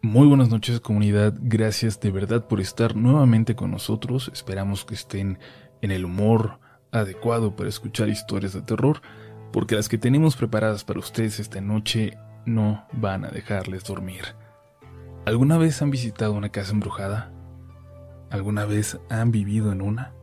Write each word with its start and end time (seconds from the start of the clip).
Muy 0.00 0.28
buenas 0.28 0.48
noches 0.48 0.78
comunidad, 0.78 1.34
gracias 1.40 1.98
de 1.98 2.12
verdad 2.12 2.46
por 2.46 2.60
estar 2.60 2.94
nuevamente 2.94 3.56
con 3.56 3.72
nosotros, 3.72 4.30
esperamos 4.32 4.84
que 4.84 4.94
estén 4.94 5.40
en 5.82 5.90
el 5.90 6.04
humor 6.04 6.60
adecuado 6.92 7.56
para 7.56 7.68
escuchar 7.68 8.08
historias 8.08 8.52
de 8.52 8.62
terror, 8.62 9.02
porque 9.52 9.74
las 9.74 9.88
que 9.88 9.98
tenemos 9.98 10.36
preparadas 10.36 10.84
para 10.84 11.00
ustedes 11.00 11.40
esta 11.40 11.60
noche 11.60 12.16
no 12.46 12.86
van 12.92 13.24
a 13.24 13.30
dejarles 13.30 13.82
dormir. 13.82 14.22
¿Alguna 15.26 15.58
vez 15.58 15.82
han 15.82 15.90
visitado 15.90 16.34
una 16.34 16.50
casa 16.50 16.70
embrujada? 16.70 17.32
¿Alguna 18.30 18.66
vez 18.66 19.00
han 19.10 19.32
vivido 19.32 19.72
en 19.72 19.82
una? 19.82 20.14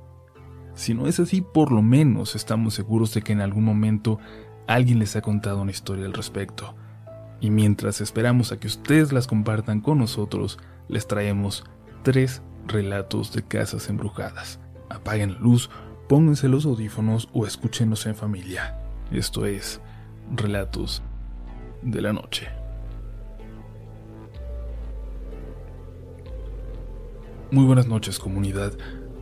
Si 0.74 0.94
no 0.94 1.06
es 1.06 1.20
así, 1.20 1.42
por 1.42 1.74
lo 1.74 1.82
menos 1.82 2.36
estamos 2.36 2.76
seguros 2.76 3.14
de 3.14 3.24
que 3.24 3.34
en 3.34 3.42
algún 3.42 3.66
momento 3.66 4.20
alguien 4.68 5.00
les 5.00 5.18
ha 5.18 5.22
contado 5.22 5.62
una 5.62 5.72
historia 5.72 6.06
al 6.06 6.14
respecto. 6.14 6.76
Y 7.40 7.50
mientras 7.50 8.02
esperamos 8.02 8.52
a 8.52 8.60
que 8.60 8.68
ustedes 8.68 9.12
las 9.12 9.28
compartan 9.28 9.82
con 9.82 10.00
nosotros, 10.00 10.58
les 10.88 11.08
traemos 11.08 11.64
tres 12.04 12.42
relatos 12.68 13.34
de 13.34 13.44
casas 13.44 13.90
embrujadas. 13.90 14.60
Apaguen 14.90 15.34
la 15.34 15.40
luz, 15.40 15.70
pónganse 16.08 16.48
los 16.48 16.66
audífonos 16.66 17.30
o 17.34 17.46
escúchenos 17.46 18.06
en 18.06 18.16
familia. 18.16 18.78
Esto 19.12 19.46
es 19.46 19.82
Relatos 20.34 21.04
de 21.82 22.02
la 22.02 22.14
Noche. 22.14 22.48
Muy 27.52 27.66
buenas 27.66 27.88
noches 27.88 28.18
comunidad. 28.18 28.74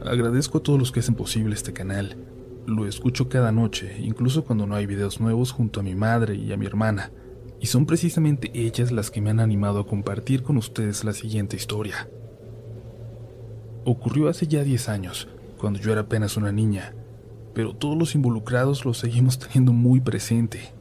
Agradezco 0.05 0.59
a 0.59 0.63
todos 0.63 0.79
los 0.79 0.91
que 0.91 1.01
hacen 1.01 1.15
posible 1.15 1.55
este 1.55 1.73
canal. 1.73 2.17
Lo 2.65 2.87
escucho 2.87 3.27
cada 3.27 3.51
noche, 3.51 3.97
incluso 3.99 4.45
cuando 4.45 4.65
no 4.65 4.75
hay 4.75 4.85
videos 4.85 5.19
nuevos 5.19 5.51
junto 5.51 5.81
a 5.81 5.83
mi 5.83 5.95
madre 5.95 6.35
y 6.35 6.53
a 6.53 6.57
mi 6.57 6.65
hermana 6.65 7.11
y 7.63 7.67
son 7.67 7.85
precisamente 7.85 8.51
ellas 8.53 8.91
las 8.91 9.09
que 9.09 9.21
me 9.21 9.29
han 9.29 9.39
animado 9.39 9.79
a 9.79 9.87
compartir 9.87 10.43
con 10.43 10.57
ustedes 10.57 11.05
la 11.05 11.13
siguiente 11.13 11.55
historia. 11.55 12.09
Ocurrió 13.85 14.27
hace 14.27 14.47
ya 14.47 14.65
10 14.65 14.89
años, 14.89 15.29
cuando 15.57 15.79
yo 15.79 15.93
era 15.93 16.01
apenas 16.01 16.35
una 16.35 16.51
niña, 16.51 16.93
pero 17.53 17.73
todos 17.73 17.97
los 17.97 18.15
involucrados 18.15 18.83
lo 18.83 18.93
seguimos 18.93 19.39
teniendo 19.39 19.71
muy 19.71 20.01
presente. 20.01 20.73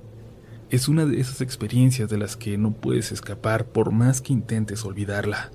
Es 0.71 0.89
una 0.89 1.07
de 1.07 1.21
esas 1.21 1.41
experiencias 1.41 2.11
de 2.11 2.19
las 2.19 2.37
que 2.37 2.59
no 2.59 2.73
puedes 2.73 3.13
escapar 3.13 3.67
por 3.67 3.93
más 3.93 4.21
que 4.21 4.33
intentes 4.33 4.85
olvidarla. 4.85 5.53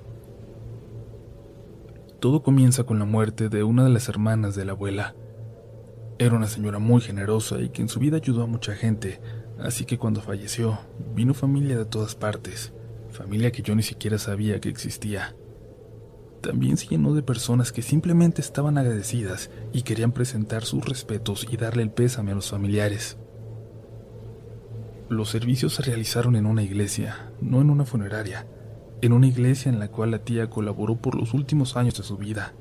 Todo 2.20 2.42
comienza 2.42 2.84
con 2.84 2.98
la 2.98 3.04
muerte 3.04 3.50
de 3.50 3.64
una 3.64 3.84
de 3.84 3.90
las 3.90 4.08
hermanas 4.08 4.54
de 4.54 4.64
la 4.64 4.72
abuela. 4.72 5.14
Era 6.18 6.36
una 6.36 6.46
señora 6.46 6.78
muy 6.78 7.02
generosa 7.02 7.60
y 7.60 7.68
que 7.68 7.82
en 7.82 7.90
su 7.90 8.00
vida 8.00 8.16
ayudó 8.16 8.44
a 8.44 8.46
mucha 8.46 8.74
gente, 8.74 9.20
Así 9.58 9.84
que 9.84 9.98
cuando 9.98 10.20
falleció, 10.20 10.78
vino 11.14 11.34
familia 11.34 11.76
de 11.76 11.84
todas 11.84 12.14
partes, 12.14 12.72
familia 13.10 13.50
que 13.50 13.62
yo 13.62 13.74
ni 13.74 13.82
siquiera 13.82 14.18
sabía 14.18 14.60
que 14.60 14.68
existía. 14.68 15.34
También 16.40 16.76
se 16.76 16.86
llenó 16.86 17.14
de 17.14 17.22
personas 17.22 17.72
que 17.72 17.82
simplemente 17.82 18.40
estaban 18.40 18.78
agradecidas 18.78 19.50
y 19.72 19.82
querían 19.82 20.12
presentar 20.12 20.64
sus 20.64 20.84
respetos 20.84 21.46
y 21.50 21.56
darle 21.56 21.82
el 21.82 21.90
pésame 21.90 22.30
a 22.30 22.36
los 22.36 22.50
familiares. 22.50 23.18
Los 25.08 25.30
servicios 25.30 25.74
se 25.74 25.82
realizaron 25.82 26.36
en 26.36 26.46
una 26.46 26.62
iglesia, 26.62 27.32
no 27.40 27.60
en 27.60 27.70
una 27.70 27.84
funeraria, 27.84 28.46
en 29.00 29.12
una 29.12 29.26
iglesia 29.26 29.72
en 29.72 29.80
la 29.80 29.88
cual 29.88 30.12
la 30.12 30.20
tía 30.20 30.48
colaboró 30.48 30.96
por 30.96 31.16
los 31.16 31.34
últimos 31.34 31.76
años 31.76 31.96
de 31.96 32.04
su 32.04 32.16
vida. 32.16 32.52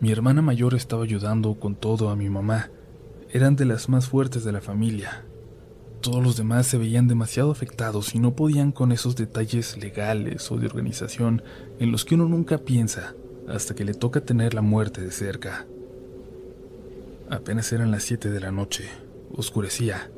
Mi 0.00 0.10
hermana 0.10 0.40
mayor 0.40 0.74
estaba 0.74 1.04
ayudando 1.04 1.58
con 1.58 1.74
todo 1.74 2.08
a 2.08 2.16
mi 2.16 2.30
mamá. 2.30 2.70
Eran 3.30 3.56
de 3.56 3.64
las 3.64 3.88
más 3.88 4.08
fuertes 4.08 4.44
de 4.44 4.52
la 4.52 4.60
familia, 4.60 5.24
todos 6.04 6.22
los 6.22 6.36
demás 6.36 6.66
se 6.66 6.76
veían 6.76 7.08
demasiado 7.08 7.50
afectados 7.50 8.14
y 8.14 8.18
no 8.18 8.36
podían 8.36 8.72
con 8.72 8.92
esos 8.92 9.16
detalles 9.16 9.78
legales 9.78 10.52
o 10.52 10.58
de 10.58 10.66
organización 10.66 11.42
en 11.78 11.92
los 11.92 12.04
que 12.04 12.14
uno 12.14 12.28
nunca 12.28 12.58
piensa 12.58 13.14
hasta 13.48 13.74
que 13.74 13.86
le 13.86 13.94
toca 13.94 14.20
tener 14.20 14.52
la 14.52 14.60
muerte 14.60 15.00
de 15.00 15.10
cerca. 15.10 15.64
Apenas 17.30 17.72
eran 17.72 17.90
las 17.90 18.02
7 18.02 18.30
de 18.30 18.38
la 18.38 18.52
noche, 18.52 18.84
oscurecía, 19.34 20.10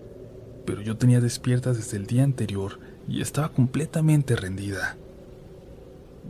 pero 0.64 0.82
yo 0.82 0.96
tenía 0.96 1.20
despierta 1.20 1.72
desde 1.72 1.98
el 1.98 2.08
día 2.08 2.24
anterior 2.24 2.80
y 3.08 3.20
estaba 3.20 3.50
completamente 3.50 4.34
rendida. 4.34 4.96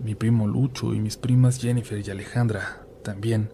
Mi 0.05 0.15
primo 0.15 0.47
Lucho 0.47 0.93
y 0.93 1.01
mis 1.01 1.17
primas 1.17 1.59
Jennifer 1.63 2.07
y 2.07 2.11
Alejandra 2.11 2.85
también. 3.03 3.49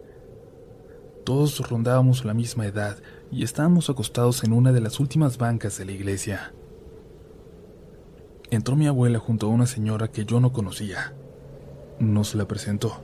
Todos 1.25 1.61
rondábamos 1.61 2.25
la 2.25 2.35
misma 2.35 2.67
edad 2.67 2.97
y 3.33 3.45
estábamos 3.45 3.89
acostados 3.89 4.45
en 4.45 4.53
una 4.53 4.73
de 4.73 4.83
las 4.83 5.01
últimas 5.01 5.39
bancas 5.39 5.79
de 5.79 5.87
la 5.87 5.93
iglesia. 5.93 6.53
Entró 8.51 8.77
mi 8.77 8.87
abuela 8.87 9.19
junto 9.19 9.47
a 9.47 9.49
una 9.49 9.65
señora 9.65 10.09
que 10.09 10.27
yo 10.27 10.39
no 10.39 10.53
conocía. 10.53 11.15
Nos 11.99 12.35
la 12.35 12.47
presentó. 12.47 13.01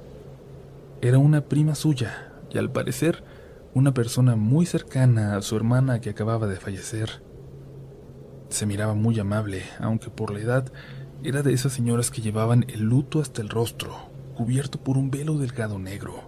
Era 1.00 1.16
una 1.16 1.40
prima 1.40 1.74
suya 1.74 2.30
y 2.50 2.58
al 2.58 2.70
parecer 2.70 3.24
una 3.72 3.94
persona 3.94 4.36
muy 4.36 4.66
cercana 4.66 5.34
a 5.34 5.40
su 5.42 5.56
hermana 5.56 6.02
que 6.02 6.10
acababa 6.10 6.46
de 6.46 6.56
fallecer. 6.56 7.22
Se 8.50 8.66
miraba 8.66 8.92
muy 8.92 9.18
amable, 9.18 9.62
aunque 9.80 10.10
por 10.10 10.30
la 10.30 10.40
edad 10.40 10.70
era 11.24 11.42
de 11.42 11.54
esas 11.54 11.72
señoras 11.72 12.10
que 12.10 12.20
llevaban 12.20 12.66
el 12.68 12.82
luto 12.82 13.20
hasta 13.20 13.40
el 13.40 13.48
rostro, 13.48 13.96
cubierto 14.36 14.78
por 14.78 14.98
un 14.98 15.10
velo 15.10 15.38
delgado 15.38 15.78
negro. 15.78 16.20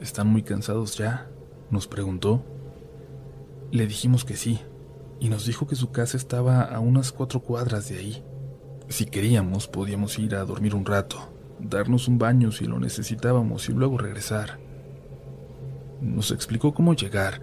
¿Están 0.00 0.26
muy 0.26 0.42
cansados 0.42 0.98
ya? 0.98 1.30
Nos 1.70 1.86
preguntó. 1.86 2.42
Le 3.70 3.86
dijimos 3.86 4.24
que 4.24 4.36
sí, 4.36 4.60
y 5.20 5.28
nos 5.28 5.46
dijo 5.46 5.66
que 5.66 5.76
su 5.76 5.90
casa 5.90 6.16
estaba 6.16 6.62
a 6.62 6.80
unas 6.80 7.12
cuatro 7.12 7.40
cuadras 7.40 7.88
de 7.88 7.98
ahí. 7.98 8.24
Si 8.88 9.06
queríamos, 9.06 9.68
podíamos 9.68 10.18
ir 10.18 10.34
a 10.34 10.44
dormir 10.44 10.74
un 10.74 10.84
rato, 10.84 11.32
darnos 11.58 12.08
un 12.08 12.18
baño 12.18 12.52
si 12.52 12.66
lo 12.66 12.78
necesitábamos 12.78 13.68
y 13.68 13.72
luego 13.72 13.98
regresar. 13.98 14.58
Nos 16.00 16.30
explicó 16.30 16.74
cómo 16.74 16.94
llegar, 16.94 17.40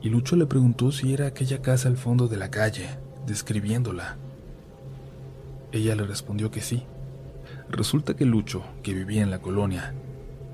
y 0.00 0.08
Lucho 0.08 0.36
le 0.36 0.46
preguntó 0.46 0.92
si 0.92 1.12
era 1.12 1.26
aquella 1.26 1.60
casa 1.62 1.88
al 1.88 1.96
fondo 1.96 2.28
de 2.28 2.36
la 2.36 2.50
calle, 2.50 2.88
describiéndola. 3.26 4.16
Ella 5.72 5.96
le 5.96 6.04
respondió 6.04 6.50
que 6.50 6.60
sí. 6.60 6.84
Resulta 7.68 8.14
que 8.14 8.24
Lucho, 8.24 8.62
que 8.82 8.94
vivía 8.94 9.22
en 9.22 9.30
la 9.30 9.40
colonia, 9.40 9.94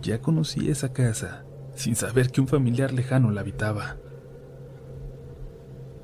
ya 0.01 0.23
conocía 0.23 0.73
esa 0.73 0.93
casa 0.93 1.45
sin 1.81 1.97
saber 1.97 2.31
que 2.31 2.41
un 2.41 2.49
familiar 2.49 2.93
lejano 2.93 3.31
la 3.31 3.41
habitaba. 3.41 3.97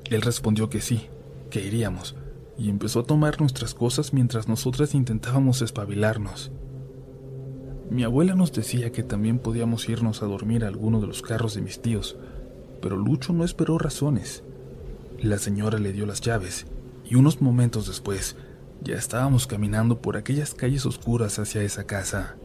Él 0.09 0.21
respondió 0.21 0.69
que 0.69 0.81
sí, 0.81 1.07
que 1.49 1.63
iríamos, 1.63 2.15
y 2.57 2.69
empezó 2.69 3.01
a 3.01 3.03
tomar 3.03 3.39
nuestras 3.39 3.73
cosas 3.73 4.13
mientras 4.13 4.47
nosotras 4.47 4.95
intentábamos 4.95 5.61
espabilarnos. 5.61 6.51
Mi 7.91 8.03
abuela 8.03 8.35
nos 8.35 8.51
decía 8.51 8.91
que 8.91 9.03
también 9.03 9.39
podíamos 9.39 9.87
irnos 9.87 10.23
a 10.23 10.25
dormir 10.25 10.65
a 10.65 10.67
alguno 10.67 10.99
de 10.99 11.07
los 11.07 11.21
carros 11.21 11.53
de 11.53 11.61
mis 11.61 11.81
tíos, 11.81 12.17
pero 12.81 12.97
Lucho 12.97 13.31
no 13.31 13.45
esperó 13.45 13.77
razones. 13.77 14.43
La 15.19 15.37
señora 15.37 15.77
le 15.77 15.93
dio 15.93 16.05
las 16.05 16.21
llaves, 16.21 16.65
y 17.05 17.15
unos 17.15 17.41
momentos 17.41 17.87
después 17.87 18.35
ya 18.83 18.95
estábamos 18.95 19.45
caminando 19.45 20.01
por 20.01 20.17
aquellas 20.17 20.53
calles 20.53 20.85
oscuras 20.85 21.37
hacia 21.39 21.61
esa 21.61 21.85
casa. 21.85 22.35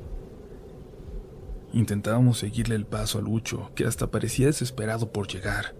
Intentábamos 1.72 2.38
seguirle 2.38 2.74
el 2.74 2.84
paso 2.84 3.18
a 3.18 3.22
Lucho, 3.22 3.70
que 3.74 3.86
hasta 3.86 4.10
parecía 4.10 4.46
desesperado 4.46 5.10
por 5.10 5.26
llegar. 5.26 5.74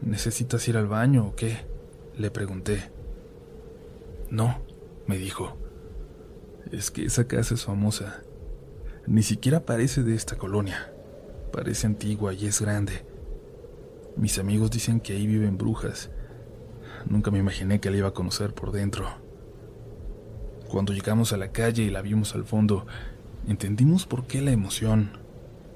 ¿Necesitas 0.00 0.66
ir 0.68 0.76
al 0.76 0.86
baño 0.86 1.26
o 1.26 1.34
qué? 1.34 1.66
Le 2.16 2.30
pregunté. 2.30 2.90
No, 4.30 4.62
me 5.06 5.18
dijo. 5.18 5.56
Es 6.70 6.90
que 6.90 7.04
esa 7.04 7.26
casa 7.26 7.54
es 7.54 7.64
famosa. 7.64 8.22
Ni 9.06 9.22
siquiera 9.22 9.66
parece 9.66 10.04
de 10.04 10.14
esta 10.14 10.36
colonia. 10.36 10.92
Parece 11.52 11.88
antigua 11.88 12.32
y 12.32 12.46
es 12.46 12.60
grande. 12.60 13.04
Mis 14.16 14.38
amigos 14.38 14.70
dicen 14.70 15.00
que 15.00 15.14
ahí 15.14 15.26
viven 15.26 15.58
brujas. 15.58 16.10
Nunca 17.06 17.32
me 17.32 17.38
imaginé 17.38 17.80
que 17.80 17.90
la 17.90 17.96
iba 17.96 18.08
a 18.08 18.14
conocer 18.14 18.54
por 18.54 18.70
dentro. 18.70 19.08
Cuando 20.68 20.92
llegamos 20.92 21.32
a 21.32 21.36
la 21.36 21.50
calle 21.50 21.82
y 21.82 21.90
la 21.90 22.02
vimos 22.02 22.34
al 22.36 22.44
fondo, 22.44 22.86
entendimos 23.46 24.06
por 24.06 24.26
qué 24.26 24.40
la 24.40 24.52
emoción 24.52 25.12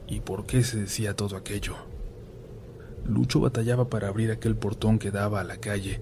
y 0.07 0.21
por 0.21 0.47
qué 0.47 0.63
se 0.63 0.79
decía 0.79 1.15
todo 1.15 1.37
aquello. 1.37 1.75
Lucho 3.07 3.41
batallaba 3.41 3.89
para 3.89 4.09
abrir 4.09 4.31
aquel 4.31 4.57
portón 4.57 4.99
que 4.99 5.11
daba 5.11 5.41
a 5.41 5.45
la 5.45 5.59
calle, 5.59 6.01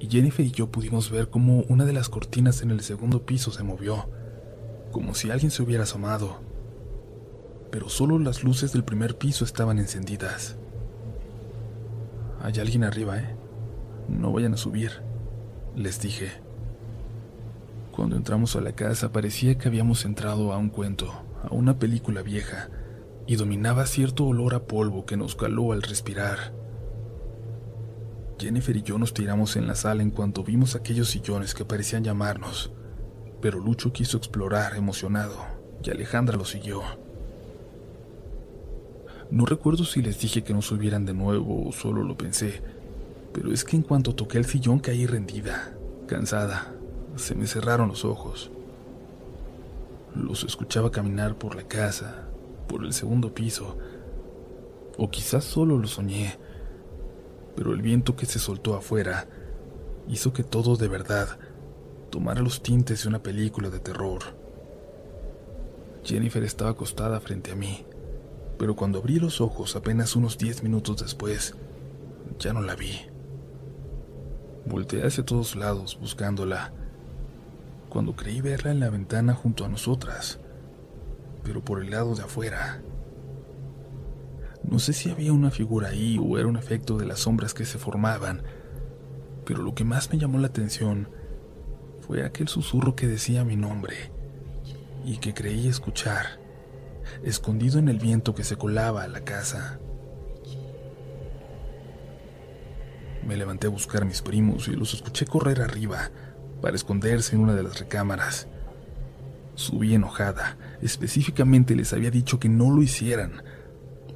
y 0.00 0.08
Jennifer 0.08 0.44
y 0.44 0.50
yo 0.50 0.70
pudimos 0.70 1.10
ver 1.10 1.28
cómo 1.28 1.64
una 1.68 1.84
de 1.84 1.92
las 1.92 2.08
cortinas 2.08 2.62
en 2.62 2.70
el 2.70 2.80
segundo 2.80 3.26
piso 3.26 3.50
se 3.50 3.62
movió, 3.62 4.08
como 4.92 5.14
si 5.14 5.30
alguien 5.30 5.50
se 5.50 5.62
hubiera 5.62 5.82
asomado. 5.82 6.40
Pero 7.70 7.88
solo 7.88 8.18
las 8.18 8.44
luces 8.44 8.72
del 8.72 8.84
primer 8.84 9.18
piso 9.18 9.44
estaban 9.44 9.78
encendidas. 9.78 10.56
Hay 12.40 12.58
alguien 12.60 12.84
arriba, 12.84 13.18
¿eh? 13.18 13.36
No 14.08 14.32
vayan 14.32 14.54
a 14.54 14.56
subir, 14.56 15.02
les 15.74 16.00
dije. 16.00 16.47
Cuando 17.98 18.14
entramos 18.14 18.54
a 18.54 18.60
la 18.60 18.76
casa 18.76 19.10
parecía 19.10 19.58
que 19.58 19.66
habíamos 19.66 20.04
entrado 20.04 20.52
a 20.52 20.56
un 20.56 20.68
cuento, 20.68 21.12
a 21.42 21.52
una 21.52 21.80
película 21.80 22.22
vieja, 22.22 22.70
y 23.26 23.34
dominaba 23.34 23.86
cierto 23.86 24.24
olor 24.24 24.54
a 24.54 24.68
polvo 24.68 25.04
que 25.04 25.16
nos 25.16 25.34
caló 25.34 25.72
al 25.72 25.82
respirar. 25.82 26.54
Jennifer 28.38 28.76
y 28.76 28.82
yo 28.82 28.98
nos 28.98 29.14
tiramos 29.14 29.56
en 29.56 29.66
la 29.66 29.74
sala 29.74 30.04
en 30.04 30.12
cuanto 30.12 30.44
vimos 30.44 30.76
aquellos 30.76 31.08
sillones 31.10 31.54
que 31.54 31.64
parecían 31.64 32.04
llamarnos. 32.04 32.70
pero 33.42 33.58
Lucho 33.58 33.92
quiso 33.92 34.16
explorar 34.16 34.76
emocionado 34.76 35.34
y 35.82 35.90
Alejandra 35.90 36.36
lo 36.36 36.44
siguió. 36.44 36.82
No 39.32 39.44
recuerdo 39.44 39.84
si 39.84 40.02
les 40.02 40.20
dije 40.20 40.44
que 40.44 40.54
no 40.54 40.62
subieran 40.62 41.04
de 41.04 41.14
nuevo 41.14 41.66
o 41.66 41.72
solo 41.72 42.04
lo 42.04 42.16
pensé, 42.16 42.62
pero 43.32 43.52
es 43.52 43.64
que 43.64 43.74
en 43.74 43.82
cuanto 43.82 44.14
toqué 44.14 44.38
el 44.38 44.44
sillón 44.44 44.78
caí 44.78 45.04
rendida, 45.04 45.76
cansada, 46.06 46.77
se 47.18 47.34
me 47.34 47.46
cerraron 47.46 47.88
los 47.88 48.04
ojos. 48.04 48.50
Los 50.14 50.44
escuchaba 50.44 50.90
caminar 50.90 51.36
por 51.36 51.54
la 51.54 51.64
casa, 51.64 52.28
por 52.66 52.84
el 52.84 52.92
segundo 52.92 53.34
piso, 53.34 53.76
o 54.96 55.10
quizás 55.10 55.44
solo 55.44 55.78
lo 55.78 55.86
soñé, 55.86 56.38
pero 57.54 57.72
el 57.72 57.82
viento 57.82 58.16
que 58.16 58.26
se 58.26 58.38
soltó 58.38 58.74
afuera 58.74 59.28
hizo 60.08 60.32
que 60.32 60.42
todo 60.42 60.76
de 60.76 60.88
verdad 60.88 61.38
tomara 62.10 62.40
los 62.40 62.62
tintes 62.62 63.02
de 63.02 63.08
una 63.08 63.22
película 63.22 63.70
de 63.70 63.80
terror. 63.80 64.20
Jennifer 66.04 66.42
estaba 66.42 66.70
acostada 66.70 67.20
frente 67.20 67.52
a 67.52 67.54
mí, 67.54 67.84
pero 68.58 68.74
cuando 68.74 68.98
abrí 68.98 69.18
los 69.18 69.40
ojos 69.40 69.76
apenas 69.76 70.16
unos 70.16 70.38
diez 70.38 70.62
minutos 70.62 70.96
después, 70.98 71.54
ya 72.38 72.52
no 72.52 72.60
la 72.60 72.74
vi. 72.74 72.92
Volteé 74.64 75.06
hacia 75.06 75.24
todos 75.24 75.56
lados 75.56 75.98
buscándola, 76.00 76.72
cuando 77.88 78.14
creí 78.14 78.40
verla 78.40 78.70
en 78.70 78.80
la 78.80 78.90
ventana 78.90 79.34
junto 79.34 79.64
a 79.64 79.68
nosotras, 79.68 80.38
pero 81.42 81.64
por 81.64 81.82
el 81.82 81.90
lado 81.90 82.14
de 82.14 82.22
afuera. 82.22 82.82
No 84.62 84.78
sé 84.78 84.92
si 84.92 85.10
había 85.10 85.32
una 85.32 85.50
figura 85.50 85.88
ahí 85.88 86.18
o 86.22 86.38
era 86.38 86.46
un 86.46 86.56
efecto 86.56 86.98
de 86.98 87.06
las 87.06 87.20
sombras 87.20 87.54
que 87.54 87.64
se 87.64 87.78
formaban, 87.78 88.42
pero 89.46 89.62
lo 89.62 89.74
que 89.74 89.84
más 89.84 90.10
me 90.12 90.18
llamó 90.18 90.38
la 90.38 90.48
atención 90.48 91.08
fue 92.06 92.24
aquel 92.24 92.48
susurro 92.48 92.94
que 92.94 93.06
decía 93.06 93.44
mi 93.44 93.56
nombre 93.56 94.12
y 95.04 95.18
que 95.18 95.32
creí 95.32 95.68
escuchar, 95.68 96.38
escondido 97.22 97.78
en 97.78 97.88
el 97.88 97.98
viento 97.98 98.34
que 98.34 98.44
se 98.44 98.56
colaba 98.56 99.04
a 99.04 99.08
la 99.08 99.24
casa. 99.24 99.78
Me 103.26 103.36
levanté 103.36 103.66
a 103.66 103.70
buscar 103.70 104.02
a 104.02 104.06
mis 104.06 104.22
primos 104.22 104.68
y 104.68 104.72
los 104.72 104.94
escuché 104.94 105.26
correr 105.26 105.60
arriba 105.62 106.10
para 106.60 106.76
esconderse 106.76 107.36
en 107.36 107.42
una 107.42 107.54
de 107.54 107.62
las 107.62 107.78
recámaras. 107.78 108.48
Subí 109.54 109.94
enojada, 109.94 110.56
específicamente 110.82 111.74
les 111.74 111.92
había 111.92 112.10
dicho 112.10 112.38
que 112.38 112.48
no 112.48 112.70
lo 112.70 112.82
hicieran, 112.82 113.42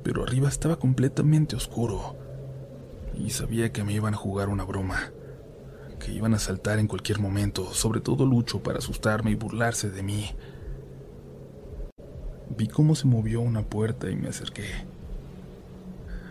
pero 0.02 0.22
arriba 0.22 0.48
estaba 0.48 0.78
completamente 0.78 1.56
oscuro 1.56 2.16
y 3.18 3.30
sabía 3.30 3.72
que 3.72 3.84
me 3.84 3.92
iban 3.92 4.14
a 4.14 4.18
jugar 4.18 4.48
una 4.48 4.64
broma, 4.64 5.12
que 5.98 6.12
iban 6.12 6.34
a 6.34 6.38
saltar 6.38 6.78
en 6.78 6.88
cualquier 6.88 7.18
momento, 7.18 7.72
sobre 7.72 8.00
todo 8.00 8.26
Lucho 8.26 8.62
para 8.62 8.78
asustarme 8.78 9.30
y 9.30 9.34
burlarse 9.34 9.90
de 9.90 10.02
mí. 10.02 10.30
Vi 12.56 12.68
cómo 12.68 12.94
se 12.94 13.06
movió 13.06 13.40
una 13.40 13.62
puerta 13.62 14.10
y 14.10 14.16
me 14.16 14.28
acerqué. 14.28 14.66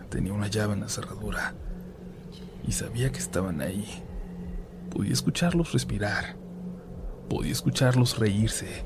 Tenía 0.08 0.32
una 0.32 0.48
llave 0.48 0.74
en 0.74 0.80
la 0.80 0.88
cerradura 0.88 1.54
y 2.66 2.72
sabía 2.72 3.10
que 3.10 3.18
estaban 3.18 3.60
ahí. 3.60 4.02
Podía 4.92 5.12
escucharlos 5.14 5.72
respirar. 5.72 6.36
Podía 7.30 7.52
escucharlos 7.52 8.18
reírse. 8.18 8.84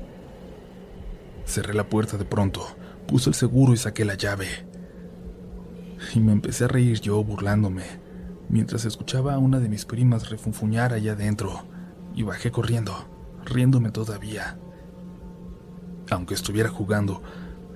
Cerré 1.45 1.73
la 1.73 1.89
puerta 1.89 2.17
de 2.17 2.23
pronto, 2.23 2.65
puse 3.07 3.29
el 3.29 3.35
seguro 3.35 3.73
y 3.73 3.77
saqué 3.77 4.05
la 4.05 4.15
llave. 4.15 4.47
Y 6.13 6.21
me 6.21 6.31
empecé 6.31 6.63
a 6.63 6.69
reír 6.69 7.01
yo 7.01 7.21
burlándome, 7.23 7.83
mientras 8.47 8.85
escuchaba 8.85 9.33
a 9.33 9.37
una 9.37 9.59
de 9.59 9.67
mis 9.67 9.85
primas 9.85 10.29
refunfuñar 10.29 10.93
allá 10.93 11.11
adentro, 11.11 11.65
y 12.15 12.23
bajé 12.23 12.51
corriendo, 12.51 12.93
riéndome 13.43 13.91
todavía. 13.91 14.57
Aunque 16.09 16.35
estuviera 16.35 16.69
jugando, 16.69 17.21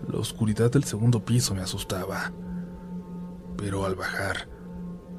la 0.07 0.19
oscuridad 0.19 0.71
del 0.71 0.85
segundo 0.85 1.25
piso 1.25 1.53
me 1.53 1.61
asustaba. 1.61 2.31
Pero 3.57 3.85
al 3.85 3.95
bajar, 3.95 4.47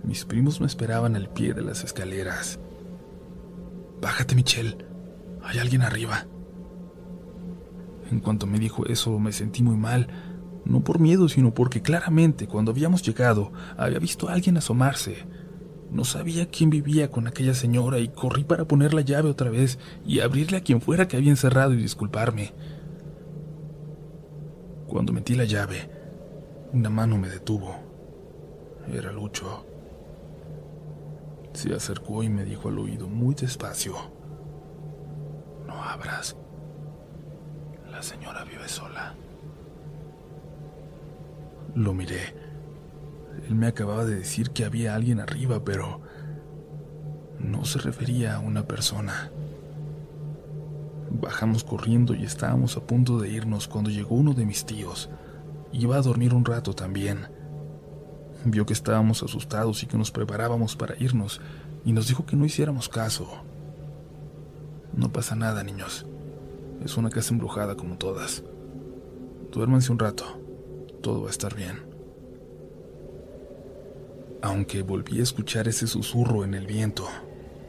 mis 0.03 0.25
primos 0.25 0.61
me 0.61 0.67
esperaban 0.67 1.15
al 1.15 1.29
pie 1.29 1.53
de 1.53 1.63
las 1.63 1.85
escaleras. 1.85 2.59
Bájate, 4.03 4.35
Michelle. 4.35 4.77
Hay 5.45 5.61
alguien 5.61 5.83
arriba. 5.83 6.27
En 8.11 8.19
cuanto 8.19 8.49
me 8.49 8.59
dijo 8.59 8.85
eso, 8.87 9.17
me 9.21 9.33
sentí 9.33 9.63
muy 9.63 9.77
mal. 9.77 10.09
No 10.65 10.83
por 10.83 10.99
miedo, 10.99 11.29
sino 11.29 11.55
porque 11.55 11.83
claramente 11.83 12.49
cuando 12.49 12.73
habíamos 12.73 13.03
llegado 13.03 13.53
había 13.77 14.01
visto 14.01 14.29
a 14.29 14.33
alguien 14.33 14.57
asomarse. 14.57 15.25
No 15.93 16.05
sabía 16.05 16.47
quién 16.47 16.69
vivía 16.69 17.13
con 17.13 17.29
aquella 17.29 17.55
señora 17.55 18.01
y 18.01 18.09
corrí 18.09 18.43
para 18.43 18.65
poner 18.65 18.93
la 18.93 19.03
llave 19.03 19.31
otra 19.31 19.51
vez 19.51 19.79
y 20.05 20.19
abrirle 20.19 20.57
a 20.57 20.63
quien 20.63 20.81
fuera 20.81 21.07
que 21.07 21.17
había 21.17 21.31
encerrado 21.31 21.73
y 21.73 21.77
disculparme. 21.77 22.55
Cuando 24.89 25.13
metí 25.13 25.37
la 25.37 25.45
llave, 25.45 25.89
una 26.73 26.91
mano 26.91 27.19
me 27.19 27.29
detuvo. 27.29 27.77
Era 28.93 29.13
Lucho. 29.13 29.72
Se 31.53 31.75
acercó 31.75 32.23
y 32.23 32.29
me 32.29 32.45
dijo 32.45 32.69
al 32.69 32.79
oído 32.79 33.09
muy 33.09 33.35
despacio, 33.35 33.95
no 35.67 35.83
abras. 35.83 36.37
La 37.91 38.03
señora 38.03 38.45
vive 38.45 38.69
sola. 38.69 39.15
Lo 41.75 41.93
miré. 41.93 42.35
Él 43.49 43.55
me 43.55 43.67
acababa 43.67 44.05
de 44.05 44.17
decir 44.17 44.51
que 44.51 44.65
había 44.65 44.95
alguien 44.95 45.21
arriba, 45.21 45.65
pero 45.65 46.01
no 47.39 47.65
se 47.65 47.79
refería 47.79 48.37
a 48.37 48.41
una 48.41 48.67
persona. 48.67 49.31
Bajamos 51.11 51.65
corriendo 51.65 52.15
y 52.15 52.25
estábamos 52.25 52.77
a 52.77 52.87
punto 52.87 53.19
de 53.19 53.29
irnos 53.29 53.69
cuando 53.69 53.91
llegó 53.91 54.15
uno 54.15 54.33
de 54.33 54.47
mis 54.47 54.65
tíos. 54.65 55.11
Iba 55.73 55.97
a 55.97 56.03
dormir 56.03 56.35
un 56.35 56.45
rato 56.45 56.75
también. 56.75 57.27
Vio 58.45 58.67
que 58.67 58.73
estábamos 58.73 59.23
asustados 59.23 59.83
y 59.83 59.87
que 59.87 59.97
nos 59.97 60.11
preparábamos 60.11 60.75
para 60.75 60.97
irnos 60.99 61.41
y 61.85 61.93
nos 61.93 62.09
dijo 62.09 62.27
que 62.27 62.35
no 62.35 62.45
hiciéramos 62.45 62.89
caso. 62.89 63.29
No 64.97 65.13
pasa 65.13 65.37
nada, 65.37 65.63
niños. 65.63 66.07
Es 66.85 66.97
una 66.97 67.11
casa 67.11 67.33
embrujada 67.33 67.77
como 67.77 67.99
todas. 67.99 68.43
Duérmanse 69.53 69.93
un 69.93 70.01
rato. 70.01 70.25
Todo 71.03 71.23
va 71.23 71.29
a 71.29 71.31
estar 71.31 71.55
bien. 71.55 71.85
Aunque 74.43 74.83
volví 74.83 75.21
a 75.21 75.23
escuchar 75.23 75.69
ese 75.69 75.87
susurro 75.87 76.43
en 76.43 76.55
el 76.55 76.67
viento, 76.67 77.07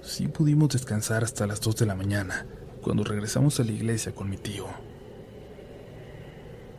sí 0.01 0.27
pudimos 0.27 0.69
descansar 0.69 1.23
hasta 1.23 1.45
las 1.45 1.61
2 1.61 1.75
de 1.75 1.85
la 1.85 1.93
mañana, 1.93 2.47
cuando 2.81 3.03
regresamos 3.03 3.59
a 3.59 3.63
la 3.63 3.71
iglesia 3.71 4.15
con 4.15 4.27
mi 4.27 4.37
tío. 4.37 4.65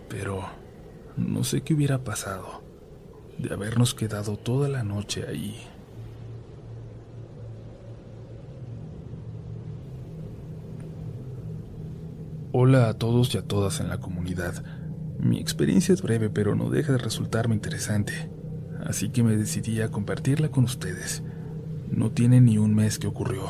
Pero 0.08 0.44
no 1.16 1.44
sé 1.44 1.62
qué 1.62 1.74
hubiera 1.74 2.02
pasado 2.02 2.63
de 3.38 3.52
habernos 3.52 3.94
quedado 3.94 4.36
toda 4.36 4.68
la 4.68 4.82
noche 4.82 5.24
ahí. 5.28 5.56
Hola 12.52 12.88
a 12.88 12.94
todos 12.94 13.34
y 13.34 13.38
a 13.38 13.42
todas 13.42 13.80
en 13.80 13.88
la 13.88 13.98
comunidad. 13.98 14.64
Mi 15.18 15.40
experiencia 15.40 15.92
es 15.92 16.02
breve 16.02 16.30
pero 16.30 16.54
no 16.54 16.70
deja 16.70 16.92
de 16.92 16.98
resultarme 16.98 17.54
interesante, 17.54 18.30
así 18.84 19.08
que 19.08 19.22
me 19.22 19.36
decidí 19.36 19.80
a 19.80 19.90
compartirla 19.90 20.50
con 20.50 20.64
ustedes. 20.64 21.22
No 21.90 22.12
tiene 22.12 22.40
ni 22.40 22.58
un 22.58 22.74
mes 22.74 22.98
que 22.98 23.06
ocurrió. 23.06 23.44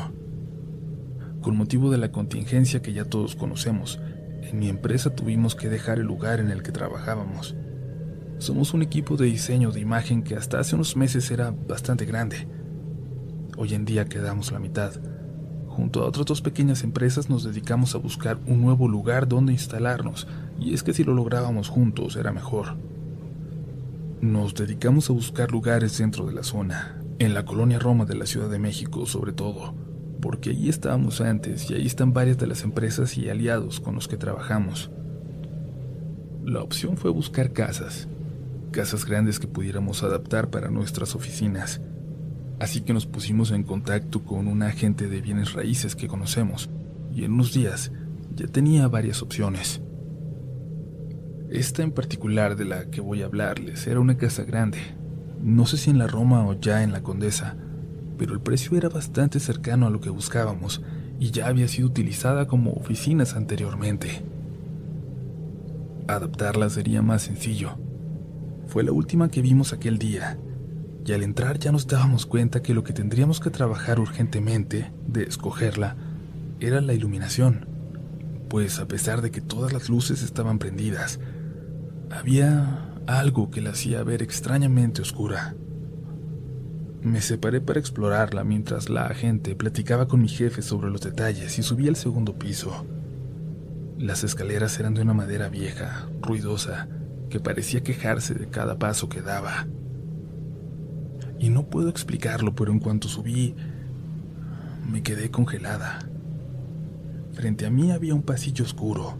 Con 1.43 1.57
motivo 1.57 1.91
de 1.91 1.99
la 1.99 2.11
contingencia 2.11 2.81
que 2.81 2.95
ya 2.95 3.05
todos 3.05 3.37
conocemos, 3.37 4.01
en 4.41 4.59
mi 4.59 4.69
empresa 4.69 5.15
tuvimos 5.15 5.55
que 5.55 5.69
dejar 5.69 5.99
el 5.99 6.07
lugar 6.07 6.41
en 6.41 6.51
el 6.51 6.63
que 6.63 6.73
trabajábamos. 6.73 7.55
Somos 8.45 8.75
un 8.75 8.83
equipo 8.83 9.17
de 9.17 9.25
diseño 9.25 9.73
de 9.73 9.81
imagen 9.81 10.23
que 10.23 10.37
hasta 10.37 10.61
hace 10.61 10.75
unos 10.75 10.99
meses 10.99 11.31
era 11.31 11.51
bastante 11.51 12.05
grande. 12.05 12.47
Hoy 13.57 13.73
en 13.73 13.87
día 13.87 14.05
quedamos 14.05 14.53
la 14.53 14.59
mitad. 14.59 14.93
Junto 15.67 16.03
a 16.03 16.07
otras 16.07 16.27
dos 16.27 16.43
pequeñas 16.43 16.85
empresas 16.85 17.31
nos 17.31 17.43
dedicamos 17.43 17.95
a 17.95 17.99
buscar 17.99 18.39
un 18.47 18.61
nuevo 18.61 18.87
lugar 18.87 19.29
donde 19.29 19.55
instalarnos, 19.55 20.29
y 20.61 20.75
es 20.75 20.83
que 20.83 20.93
si 20.93 21.05
lo 21.05 21.15
lográbamos 21.15 21.71
juntos 21.71 22.17
era 22.17 22.33
mejor. 22.33 22.77
Nos 24.21 24.55
dedicamos 24.55 25.09
a 25.09 25.15
buscar 25.15 25.51
lugares 25.51 25.97
dentro 25.97 26.27
de 26.27 26.35
la 26.35 26.43
zona, 26.43 27.01
en 27.21 27.33
la 27.33 27.47
colonia 27.47 27.79
Roma 27.79 28.05
de 28.05 28.17
la 28.17 28.27
Ciudad 28.27 28.51
de 28.51 28.59
México 28.59 29.07
sobre 29.07 29.33
todo, 29.33 29.75
porque 30.21 30.51
allí 30.51 30.69
estábamos 30.69 31.23
antes 31.23 31.71
y 31.71 31.77
ahí 31.77 31.87
están 31.87 32.13
varias 32.13 32.37
de 32.37 32.49
las 32.49 32.63
empresas 32.63 33.17
y 33.17 33.31
aliados 33.31 33.81
con 33.81 33.95
los 33.95 34.07
que 34.07 34.19
trabajamos. 34.19 34.91
La 36.45 36.63
opción 36.63 36.99
fue 36.99 37.11
buscar 37.11 37.55
casas, 37.55 38.07
casas 38.75 39.05
grandes 39.05 39.39
que 39.39 39.47
pudiéramos 39.47 40.03
adaptar 40.03 40.51
para 40.51 40.69
nuestras 40.69 41.15
oficinas. 41.15 41.81
Así 42.59 42.81
que 42.81 42.93
nos 42.93 43.07
pusimos 43.07 43.53
en 43.53 43.63
contacto 43.63 44.25
con 44.25 44.49
un 44.49 44.65
agente 44.65 45.07
de 45.09 45.21
bienes 45.21 45.53
raíces 45.53 45.95
que 45.95 46.09
conocemos, 46.09 46.69
y 47.15 47.23
en 47.23 47.35
unos 47.35 47.55
días 47.55 47.93
ya 48.35 48.49
tenía 48.49 48.89
varias 48.89 49.23
opciones. 49.23 49.81
Esta 51.51 51.85
en 51.85 51.93
particular 51.93 52.57
de 52.57 52.65
la 52.65 52.91
que 52.91 53.01
voy 53.01 53.23
a 53.23 53.27
hablarles 53.27 53.87
era 53.87 54.01
una 54.01 54.17
casa 54.17 54.43
grande, 54.43 54.79
no 55.41 55.67
sé 55.67 55.77
si 55.77 55.91
en 55.91 55.99
la 55.99 56.09
Roma 56.09 56.45
o 56.45 56.55
ya 56.55 56.83
en 56.83 56.91
la 56.91 57.05
Condesa, 57.05 57.57
pero 58.19 58.33
el 58.33 58.41
precio 58.41 58.77
era 58.77 58.89
bastante 58.89 59.39
cercano 59.39 59.87
a 59.87 59.91
lo 59.91 60.01
que 60.01 60.11
buscábamos 60.11 60.83
y 61.21 61.31
ya 61.31 61.47
había 61.47 61.69
sido 61.69 61.87
utilizada 61.87 62.49
como 62.49 62.73
oficinas 62.73 63.35
anteriormente. 63.35 64.25
Adaptarla 66.09 66.71
sería 66.71 67.03
más 67.03 67.23
sencillo. 67.23 67.79
Fue 68.67 68.83
la 68.83 68.93
última 68.93 69.31
que 69.31 69.43
vimos 69.43 69.73
aquel 69.73 69.99
día, 69.99 70.39
y 71.05 71.13
al 71.13 71.23
entrar 71.23 71.59
ya 71.59 71.71
nos 71.71 71.87
dábamos 71.87 72.27
cuenta 72.27 72.63
que 72.63 72.75
lo 72.75 72.83
que 72.83 72.93
tendríamos 72.93 73.41
que 73.41 73.51
trabajar 73.51 74.01
urgentemente, 74.01 74.93
de 75.07 75.25
escogerla, 75.25 75.97
era 76.61 76.81
la 76.81 76.95
iluminación, 76.95 77.67
pues 78.49 78.79
a 78.79 78.89
pesar 78.89 79.21
de 79.21 79.31
que 79.31 79.41
todas 79.41 79.73
las 79.73 79.89
luces 79.89 80.23
estaban 80.23 80.59
prendidas, 80.59 81.21
había 82.11 82.91
algo 83.07 83.51
que 83.51 83.61
la 83.61 83.71
hacía 83.71 84.03
ver 84.03 84.23
extrañamente 84.23 85.03
oscura. 85.03 85.55
Me 87.03 87.21
separé 87.21 87.61
para 87.61 87.81
explorarla 87.81 88.45
mientras 88.45 88.89
la 88.89 89.07
agente 89.07 89.55
platicaba 89.55 90.09
con 90.09 90.23
mi 90.23 90.29
jefe 90.29 90.63
sobre 90.63 90.91
los 90.91 91.03
detalles 91.03 91.59
y 91.59 91.63
subí 91.63 91.87
al 91.87 91.97
segundo 91.97 92.39
piso. 92.39 92.87
Las 93.99 94.25
escaleras 94.25 94.79
eran 94.81 94.95
de 94.95 95.03
una 95.03 95.13
madera 95.13 95.51
vieja, 95.51 96.09
ruidosa, 96.23 96.89
que 97.35 97.41
parecía 97.41 97.83
quejarse 97.83 98.33
de 98.33 98.47
cada 98.47 98.79
paso 98.79 99.09
que 99.09 99.21
daba. 99.21 99.67
Y 101.41 101.51
no 101.51 101.67
puedo 101.67 101.89
explicarlo, 101.89 102.55
pero 102.55 102.71
en 102.71 102.79
cuanto 102.79 103.09
subí, 103.09 103.57
me 104.89 105.03
quedé 105.03 105.33
congelada. 105.33 105.99
Frente 107.33 107.67
a 107.67 107.71
mí 107.71 107.91
había 107.91 108.15
un 108.15 108.23
pasillo 108.23 108.65
oscuro, 108.65 109.19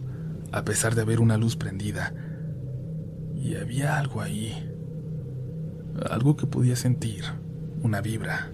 a 0.53 0.63
pesar 0.63 0.95
de 0.95 1.01
haber 1.01 1.19
una 1.19 1.35
luz 1.35 1.57
prendida, 1.57 2.13
y 3.35 3.55
había 3.55 3.97
algo 3.99 4.21
ahí, 4.21 4.65
algo 6.09 6.37
que 6.37 6.47
podía 6.47 6.77
sentir 6.77 7.25
una 7.83 7.99
vibra. 7.99 8.49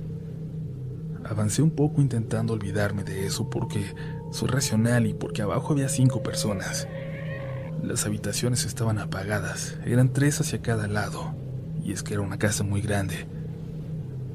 Avancé 1.23 1.61
un 1.61 1.69
poco 1.69 2.01
intentando 2.01 2.53
olvidarme 2.53 3.03
de 3.03 3.27
eso 3.27 3.47
porque 3.47 3.93
soy 4.31 4.47
racional 4.47 5.05
y 5.05 5.13
porque 5.13 5.43
abajo 5.43 5.73
había 5.73 5.87
cinco 5.87 6.23
personas. 6.23 6.87
Las 7.83 8.05
habitaciones 8.05 8.65
estaban 8.65 8.99
apagadas, 8.99 9.75
eran 9.85 10.13
tres 10.13 10.39
hacia 10.39 10.61
cada 10.61 10.87
lado, 10.87 11.33
y 11.83 11.91
es 11.91 12.03
que 12.03 12.13
era 12.13 12.21
una 12.21 12.37
casa 12.37 12.63
muy 12.63 12.79
grande. 12.81 13.25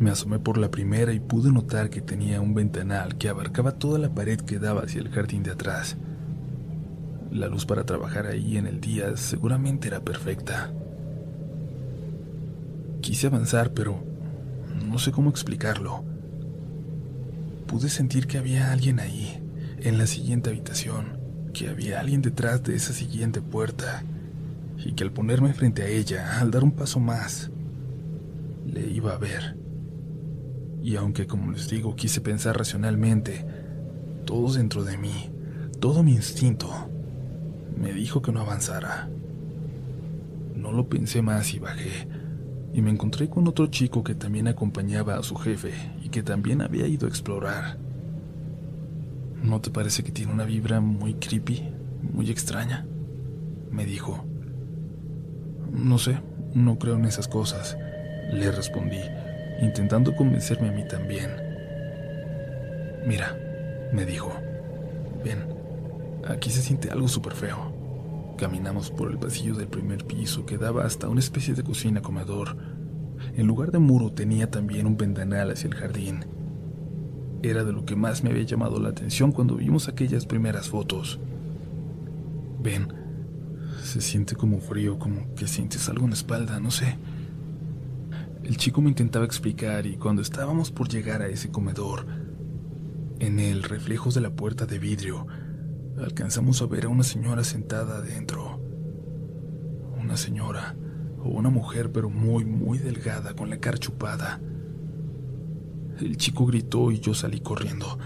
Me 0.01 0.11
asomé 0.11 0.41
por 0.41 0.59
la 0.59 0.71
primera 0.71 1.13
y 1.13 1.21
pude 1.21 1.53
notar 1.53 1.89
que 1.89 2.01
tenía 2.01 2.41
un 2.41 2.55
ventanal 2.55 3.17
que 3.17 3.29
abarcaba 3.29 3.73
toda 3.73 3.99
la 3.99 4.13
pared 4.13 4.41
que 4.41 4.59
daba 4.59 4.83
hacia 4.83 5.01
el 5.01 5.11
jardín 5.11 5.45
de 5.45 5.53
atrás. 5.53 5.97
La 7.31 7.47
luz 7.47 7.67
para 7.67 7.85
trabajar 7.85 8.27
ahí 8.27 8.57
en 8.57 8.67
el 8.67 8.81
día 8.81 9.17
seguramente 9.17 9.89
era 9.89 10.01
perfecta. 10.01 10.73
Quise 13.01 13.29
avanzar, 13.29 13.73
pero 13.73 14.03
no 14.85 14.99
sé 14.99 15.13
cómo 15.13 15.31
explicarlo. 15.31 16.05
Pude 17.67 17.89
sentir 17.89 18.27
que 18.27 18.39
había 18.39 18.73
alguien 18.73 18.99
ahí, 18.99 19.41
en 19.79 19.99
la 19.99 20.07
siguiente 20.07 20.51
habitación, 20.51 21.16
que 21.57 21.71
había 21.71 22.01
alguien 22.01 22.21
detrás 22.21 22.63
de 22.63 22.77
esa 22.77 22.93
siguiente 22.93 23.41
puerta, 23.41 24.05
y 24.77 24.93
que 24.93 25.05
al 25.05 25.11
ponerme 25.11 25.55
frente 25.55 25.83
a 25.83 25.89
ella, 25.89 26.39
al 26.39 26.51
dar 26.51 26.63
un 26.63 26.73
paso 26.73 27.01
más, 27.01 27.51
le 28.67 28.87
iba 28.91 29.15
a 29.15 29.19
ver. 29.19 29.57
Y 30.83 30.97
aunque, 30.97 31.27
como 31.27 31.53
les 31.53 31.71
digo, 31.71 31.97
quise 31.97 32.21
pensar 32.21 32.59
racionalmente, 32.59 33.47
todo 34.27 34.53
dentro 34.53 34.85
de 34.85 34.99
mí, 34.99 35.31
todo 35.81 36.03
mi 36.03 36.13
instinto, 36.13 36.69
me 37.75 37.95
dijo 37.95 38.21
que 38.21 38.33
no 38.33 38.43
avanzara. 38.43 39.09
No 40.55 40.73
lo 40.73 40.91
pensé 40.91 41.23
más 41.23 41.55
y 41.55 41.59
bajé 41.59 42.07
y 42.75 42.83
me 42.83 42.91
encontré 42.91 43.31
con 43.31 43.49
otro 43.49 43.69
chico 43.69 44.05
que 44.05 44.15
también 44.15 44.47
acompañaba 44.47 45.17
a 45.17 45.23
su 45.23 45.37
jefe 45.37 45.73
y 46.03 46.11
que 46.11 46.23
también 46.23 46.61
había 46.61 46.87
ido 46.87 47.07
a 47.07 47.09
explorar. 47.09 47.86
¿No 49.47 49.61
te 49.61 49.71
parece 49.71 50.03
que 50.03 50.11
tiene 50.11 50.33
una 50.33 50.45
vibra 50.45 50.81
muy 50.81 51.15
creepy, 51.15 51.71
muy 52.03 52.31
extraña? 52.31 52.85
me 53.71 53.87
dijo. 53.87 54.25
No 55.71 55.99
sé, 55.99 56.19
no 56.53 56.81
creo 56.81 56.97
en 56.97 57.05
esas 57.05 57.29
cosas, 57.29 57.77
le 58.33 58.51
respondí, 58.51 59.01
intentando 59.63 60.17
convencerme 60.17 60.71
a 60.71 60.73
mí 60.73 60.83
también. 60.89 61.31
Mira, 63.07 63.39
me 63.93 64.05
dijo, 64.05 64.33
ven, 65.25 65.47
aquí 66.27 66.51
se 66.51 66.63
siente 66.63 66.91
algo 66.91 67.07
súper 67.07 67.35
feo. 67.35 68.35
Caminamos 68.37 68.91
por 68.91 69.13
el 69.13 69.19
pasillo 69.19 69.55
del 69.55 69.69
primer 69.69 70.07
piso 70.07 70.45
que 70.45 70.59
daba 70.59 70.85
hasta 70.85 71.09
una 71.09 71.21
especie 71.21 71.55
de 71.55 71.63
cocina 71.63 72.03
comedor. 72.03 72.57
En 73.37 73.47
lugar 73.47 73.71
de 73.71 73.79
muro 73.79 74.13
tenía 74.13 74.51
también 74.51 74.87
un 74.87 74.97
ventanal 74.97 75.53
hacia 75.53 75.69
el 75.69 75.75
jardín. 75.75 76.36
Era 77.43 77.65
de 77.65 77.73
lo 77.73 77.85
que 77.85 77.97
más 77.97 78.25
me 78.25 78.31
había 78.31 78.45
llamado 78.45 78.81
la 78.81 78.89
atención 78.89 79.33
cuando 79.33 79.57
vimos 79.57 79.89
aquellas 79.89 80.27
primeras 80.27 80.69
fotos. 80.69 81.21
Ven, 82.61 82.89
se 83.83 84.01
siente 84.01 84.35
como 84.35 84.61
frío, 84.61 84.99
como 84.99 85.35
que 85.35 85.47
sientes 85.47 85.89
algo 85.89 86.05
en 86.05 86.11
la 86.11 86.17
espalda, 86.17 86.59
no 86.59 86.71
sé. 86.71 86.99
El 88.43 88.57
chico 88.57 88.81
me 88.81 88.89
intentaba 88.89 89.25
explicar 89.25 89.87
y 89.87 89.97
cuando 89.97 90.23
estábamos 90.23 90.71
por 90.71 90.89
llegar 90.89 91.23
a 91.23 91.29
ese 91.29 91.51
comedor, 91.51 92.07
en 93.19 93.41
el 93.41 93.63
reflejos 93.63 94.15
de 94.15 94.21
la 94.21 94.31
puerta 94.31 94.67
de 94.67 94.79
vidrio, 94.79 95.27
alcanzamos 95.99 96.61
a 96.63 96.67
ver 96.67 96.85
a 96.85 96.89
una 96.89 97.03
señora 97.03 97.45
sentada 97.45 97.99
adentro. 97.99 98.61
Una 99.99 100.17
señora, 100.17 100.77
o 101.23 101.29
una 101.31 101.51
mujer, 101.51 101.91
pero 101.91 102.11
muy, 102.11 102.45
muy 102.45 102.79
delgada, 102.79 103.35
con 103.35 103.51
la 103.51 103.59
cara 103.59 103.79
chupada. 103.79 104.41
El 106.01 106.17
chico 106.17 106.47
gritó 106.47 106.91
y 106.91 107.01
yo 107.01 107.15
salí 107.15 107.41
corriendo, 107.41 107.99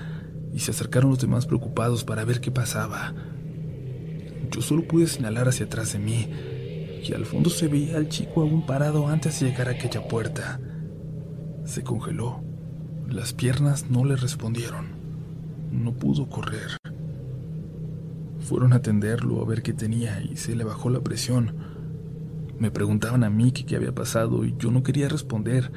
y 0.55 0.61
se 0.61 0.71
acercaron 0.71 1.11
los 1.11 1.21
demás 1.21 1.47
preocupados 1.47 2.05
para 2.05 2.25
ver 2.25 2.41
qué 2.41 2.51
pasaba. 2.51 3.15
Yo 4.51 4.63
solo 4.63 4.87
pude 4.87 5.07
señalar 5.07 5.49
hacia 5.49 5.67
atrás 5.67 5.93
de 5.93 5.99
mí, 5.99 6.29
y 7.03 7.13
al 7.15 7.25
fondo 7.25 7.51
se 7.51 7.69
veía 7.69 7.97
al 7.97 8.09
chico 8.09 8.43
aún 8.43 8.67
parado 8.67 9.09
antes 9.09 9.41
de 9.41 9.51
llegar 9.51 9.69
a 9.69 9.73
aquella 9.73 10.07
puerta. 10.07 10.61
Se 11.65 11.83
congeló. 11.83 12.43
Las 13.09 13.33
piernas 13.33 13.91
no 13.91 14.05
le 14.05 14.17
respondieron. 14.17 14.89
No 15.73 15.93
pudo 15.93 16.29
correr. 16.29 16.77
Fueron 18.41 18.73
a 18.73 18.77
atenderlo 18.77 19.41
a 19.41 19.47
ver 19.47 19.63
qué 19.63 19.73
tenía 19.73 20.23
y 20.23 20.37
se 20.37 20.55
le 20.55 20.65
bajó 20.65 20.91
la 20.91 21.01
presión. 21.01 21.55
Me 22.59 22.71
preguntaban 22.71 23.25
a 23.25 23.31
mí 23.31 23.53
qué 23.53 23.77
había 23.77 23.95
pasado 23.95 24.45
y 24.45 24.55
yo 24.59 24.71
no 24.71 24.83
quería 24.83 25.09
responder 25.09 25.73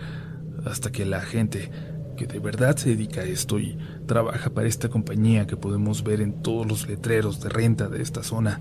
hasta 0.65 0.91
que 0.91 1.05
la 1.05 1.22
gente, 1.22 1.72
que 2.15 2.27
de 2.27 2.39
verdad 2.39 2.75
se 2.77 2.89
dedica 2.89 3.22
a 3.22 3.25
esto 3.25 3.60
y 3.60 3.77
trabaja 4.05 4.50
para 4.51 4.67
esta 4.67 4.89
compañía 4.89 5.48
que 5.48 5.58
podemos 5.58 6.03
ver 6.03 6.22
en 6.22 6.41
todos 6.41 6.67
los 6.67 6.88
letreros 6.88 7.41
de 7.41 7.50
renta 7.50 7.88
de 7.89 8.01
esta 8.01 8.24
zona, 8.24 8.60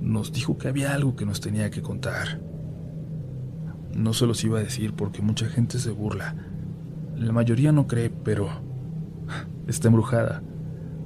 nos 0.00 0.32
dijo 0.32 0.58
que 0.58 0.68
había 0.68 0.94
algo 0.94 1.16
que 1.16 1.26
nos 1.26 1.40
tenía 1.40 1.70
que 1.70 1.82
contar. 1.82 2.40
No 3.94 4.12
se 4.12 4.26
los 4.26 4.42
iba 4.44 4.58
a 4.58 4.62
decir 4.62 4.94
porque 4.94 5.22
mucha 5.22 5.46
gente 5.46 5.78
se 5.78 5.90
burla. 5.90 6.34
La 7.16 7.32
mayoría 7.32 7.72
no 7.72 7.86
cree, 7.86 8.10
pero 8.10 8.48
está 9.66 9.88
embrujada. 9.88 10.42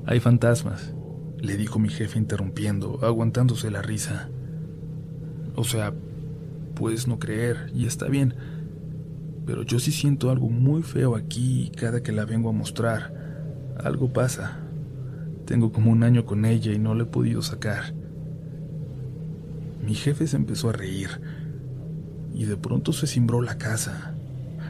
Hay 0.07 0.21
fantasmas 0.21 0.95
le 1.41 1.57
dijo 1.57 1.79
mi 1.79 1.89
jefe 1.89 2.19
interrumpiendo, 2.19 3.01
aguantándose 3.03 3.71
la 3.71 3.83
risa. 3.83 4.29
O 5.55 5.65
sea, 5.65 5.95
puedes 6.75 7.07
no 7.07 7.19
creer, 7.19 7.71
y 7.75 7.87
está 7.87 8.09
bien, 8.09 8.35
pero 9.49 9.63
yo 9.63 9.81
sí 9.81 9.93
siento 9.93 10.31
algo 10.31 10.51
muy 10.51 10.83
feo 10.83 11.17
aquí 11.17 11.73
cada 11.75 12.03
que 12.03 12.13
la 12.13 12.27
vengo 12.27 12.51
a 12.51 12.53
mostrar. 12.53 13.15
Algo 13.83 14.13
pasa. 14.13 14.59
Tengo 15.47 15.73
como 15.73 15.91
un 15.91 16.03
año 16.03 16.27
con 16.27 16.45
ella 16.45 16.71
y 16.75 16.79
no 16.79 16.95
la 16.95 17.05
he 17.05 17.07
podido 17.07 17.41
sacar. 17.41 17.95
Mi 19.83 19.95
jefe 19.95 20.27
se 20.27 20.37
empezó 20.37 20.69
a 20.69 20.75
reír 20.75 21.09
y 22.35 22.45
de 22.45 22.59
pronto 22.59 22.93
se 22.93 23.07
cimbró 23.07 23.41
la 23.41 23.57
casa, 23.57 24.15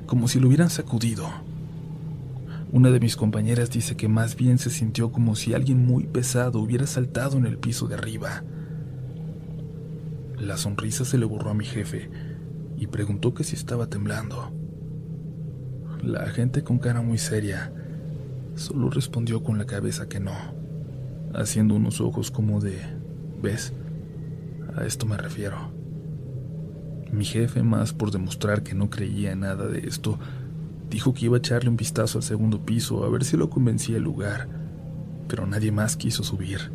como 0.07 0.29
si 0.29 0.39
lo 0.39 0.47
hubieran 0.47 0.71
sacudido. 0.71 1.29
Una 2.71 2.93
de 2.93 3.01
mis 3.01 3.17
compañeras 3.17 3.71
dice 3.71 3.97
que 3.97 4.07
más 4.07 4.37
bien 4.37 4.59
se 4.59 4.71
sintió 4.71 5.11
como 5.11 5.35
si 5.35 5.55
alguien 5.55 5.85
muy 5.85 6.05
pesado 6.05 6.61
hubiera 6.61 6.87
saltado 6.87 7.37
en 7.37 7.47
el 7.47 7.59
piso 7.59 7.89
de 7.89 7.97
arriba. 7.97 8.45
La 10.39 10.57
sonrisa 10.57 11.05
se 11.05 11.19
le 11.19 11.25
borró 11.25 11.51
a 11.51 11.55
mi 11.55 11.65
jefe 11.65 12.09
y 12.77 12.87
preguntó 12.87 13.35
que 13.35 13.43
si 13.43 13.57
estaba 13.57 13.89
temblando. 13.89 14.53
La 16.03 16.27
gente 16.27 16.63
con 16.63 16.79
cara 16.79 17.03
muy 17.03 17.19
seria 17.19 17.73
solo 18.55 18.91
respondió 18.91 19.43
con 19.43 19.59
la 19.59 19.67
cabeza 19.67 20.09
que 20.09 20.21
no, 20.21 20.33
haciendo 21.35 21.75
unos 21.75 22.01
ojos 22.01 22.31
como 22.31 22.61
de, 22.61 22.79
¿ves? 23.41 23.73
A 24.77 24.85
esto 24.85 25.07
me 25.07 25.17
refiero. 25.17 25.73
Mi 27.13 27.25
jefe, 27.25 27.63
más 27.63 27.93
por 27.93 28.11
demostrar 28.11 28.63
que 28.63 28.75
no 28.75 28.91
creía 28.91 29.35
nada 29.35 29.67
de 29.67 29.87
esto, 29.87 30.19
Dijo 30.91 31.13
que 31.13 31.27
iba 31.27 31.37
a 31.37 31.39
echarle 31.39 31.69
un 31.69 31.77
vistazo 31.77 32.19
al 32.19 32.25
segundo 32.25 32.65
piso 32.65 33.05
a 33.05 33.11
ver 33.11 33.25
si 33.25 33.37
lo 33.37 33.51
convencía 33.51 33.99
el 33.99 34.05
lugar, 34.05 34.49
pero 35.29 35.47
nadie 35.47 35.71
más 35.71 35.97
quiso 35.97 36.23
subir. 36.23 36.71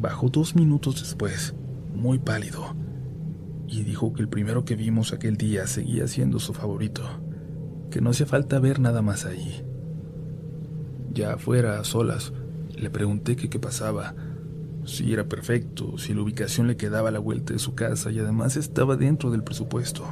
Bajó 0.00 0.30
dos 0.30 0.56
minutos 0.56 1.00
después, 1.00 1.54
muy 1.94 2.18
pálido, 2.18 2.74
y 3.72 3.84
dijo 3.84 4.12
que 4.12 4.20
el 4.20 4.28
primero 4.28 4.66
que 4.66 4.76
vimos 4.76 5.14
aquel 5.14 5.38
día 5.38 5.66
seguía 5.66 6.06
siendo 6.06 6.38
su 6.38 6.52
favorito, 6.52 7.02
que 7.90 8.02
no 8.02 8.10
hacía 8.10 8.26
falta 8.26 8.58
ver 8.58 8.80
nada 8.80 9.00
más 9.00 9.24
ahí. 9.24 9.64
Ya 11.14 11.32
afuera, 11.32 11.80
a 11.80 11.84
solas, 11.84 12.34
le 12.76 12.90
pregunté 12.90 13.34
que 13.34 13.48
qué 13.48 13.58
pasaba, 13.58 14.14
si 14.84 15.10
era 15.10 15.24
perfecto, 15.24 15.96
si 15.96 16.12
la 16.12 16.20
ubicación 16.20 16.66
le 16.66 16.76
quedaba 16.76 17.08
a 17.08 17.12
la 17.12 17.18
vuelta 17.18 17.54
de 17.54 17.58
su 17.58 17.74
casa 17.74 18.10
y 18.10 18.18
además 18.18 18.58
estaba 18.58 18.96
dentro 18.96 19.30
del 19.30 19.42
presupuesto. 19.42 20.04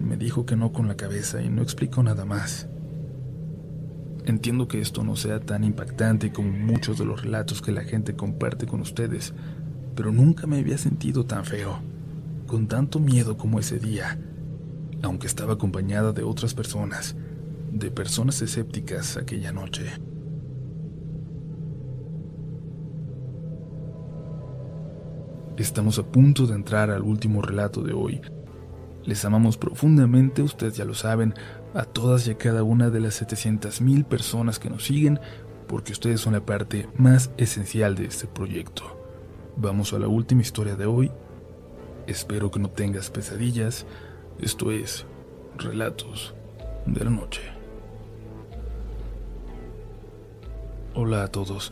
Me 0.00 0.16
dijo 0.16 0.44
que 0.44 0.56
no 0.56 0.72
con 0.72 0.88
la 0.88 0.96
cabeza 0.96 1.40
y 1.40 1.48
no 1.50 1.62
explicó 1.62 2.02
nada 2.02 2.24
más. 2.24 2.66
Entiendo 4.24 4.66
que 4.66 4.80
esto 4.80 5.04
no 5.04 5.14
sea 5.14 5.38
tan 5.38 5.62
impactante 5.62 6.32
como 6.32 6.50
muchos 6.50 6.98
de 6.98 7.04
los 7.04 7.22
relatos 7.22 7.62
que 7.62 7.70
la 7.70 7.84
gente 7.84 8.16
comparte 8.16 8.66
con 8.66 8.80
ustedes, 8.80 9.32
pero 9.94 10.10
nunca 10.10 10.48
me 10.48 10.58
había 10.58 10.76
sentido 10.76 11.24
tan 11.24 11.44
feo, 11.44 11.78
con 12.48 12.66
tanto 12.66 12.98
miedo 12.98 13.36
como 13.36 13.60
ese 13.60 13.78
día, 13.78 14.18
aunque 15.02 15.28
estaba 15.28 15.52
acompañada 15.52 16.12
de 16.12 16.24
otras 16.24 16.54
personas, 16.54 17.14
de 17.70 17.92
personas 17.92 18.42
escépticas 18.42 19.16
aquella 19.16 19.52
noche. 19.52 19.84
Estamos 25.56 25.98
a 25.98 26.04
punto 26.04 26.46
de 26.46 26.54
entrar 26.54 26.90
al 26.90 27.02
último 27.02 27.42
relato 27.42 27.82
de 27.82 27.92
hoy. 27.92 28.20
Les 29.04 29.24
amamos 29.24 29.56
profundamente, 29.56 30.42
ustedes 30.42 30.76
ya 30.76 30.84
lo 30.84 30.94
saben, 30.94 31.34
a 31.74 31.84
todas 31.84 32.26
y 32.26 32.30
a 32.30 32.38
cada 32.38 32.62
una 32.62 32.90
de 32.90 33.00
las 33.00 33.22
700.000 33.22 34.04
personas 34.04 34.58
que 34.58 34.70
nos 34.70 34.84
siguen, 34.84 35.20
porque 35.66 35.92
ustedes 35.92 36.20
son 36.20 36.32
la 36.32 36.46
parte 36.46 36.88
más 36.96 37.30
esencial 37.36 37.94
de 37.94 38.06
este 38.06 38.26
proyecto. 38.26 38.84
Vamos 39.56 39.92
a 39.92 39.98
la 39.98 40.08
última 40.08 40.40
historia 40.42 40.76
de 40.76 40.86
hoy. 40.86 41.10
Espero 42.08 42.50
que 42.50 42.58
no 42.58 42.70
tengas 42.70 43.10
pesadillas. 43.10 43.84
Esto 44.40 44.72
es 44.72 45.04
Relatos 45.58 46.34
de 46.86 47.04
la 47.04 47.10
Noche. 47.10 47.42
Hola 50.94 51.24
a 51.24 51.28
todos. 51.28 51.70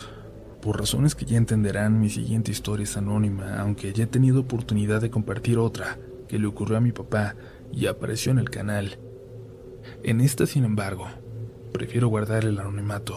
Por 0.61 0.79
razones 0.79 1.15
que 1.15 1.25
ya 1.25 1.39
entenderán, 1.39 2.03
mi 2.03 2.11
siguiente 2.11 2.51
historia 2.51 2.85
es 2.85 2.99
anónima, 2.99 3.63
aunque 3.63 3.95
ya 3.95 4.05
he 4.05 4.07
tenido 4.07 4.43
oportunidad 4.43 5.01
de 5.01 5.09
compartir 5.09 5.57
otra 5.57 5.97
que 6.29 6.39
le 6.39 6.47
ocurrió 6.47 6.77
a 6.77 6.83
mi 6.83 6.93
papá 6.93 7.35
y 7.73 7.87
apareció 7.87 8.31
en 8.31 8.39
el 8.39 8.51
canal. 8.51 8.99
En 10.03 10.21
esta, 10.21 10.45
sin 10.45 10.65
embargo, 10.67 11.07
prefiero 11.73 12.09
guardar 12.09 12.45
el 12.45 12.61
anonimato. 12.61 13.17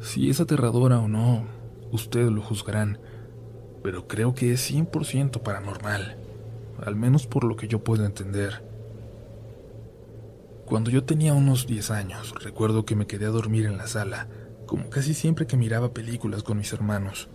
Si 0.00 0.30
es 0.30 0.40
aterradora 0.40 1.00
o 1.00 1.08
no, 1.08 1.46
ustedes 1.90 2.30
lo 2.30 2.42
juzgarán, 2.42 3.00
pero 3.82 4.06
creo 4.06 4.34
que 4.34 4.52
es 4.52 4.70
100% 4.70 5.42
paranormal, 5.42 6.27
al 6.84 6.96
menos 6.96 7.26
por 7.26 7.44
lo 7.44 7.56
que 7.56 7.68
yo 7.68 7.82
puedo 7.82 8.04
entender. 8.04 8.62
Cuando 10.66 10.90
yo 10.90 11.04
tenía 11.04 11.34
unos 11.34 11.66
10 11.66 11.90
años, 11.90 12.34
recuerdo 12.42 12.84
que 12.84 12.94
me 12.94 13.06
quedé 13.06 13.26
a 13.26 13.30
dormir 13.30 13.64
en 13.66 13.78
la 13.78 13.86
sala, 13.86 14.28
como 14.66 14.90
casi 14.90 15.14
siempre 15.14 15.46
que 15.46 15.56
miraba 15.56 15.94
películas 15.94 16.42
con 16.42 16.58
mis 16.58 16.72
hermanos. 16.72 17.28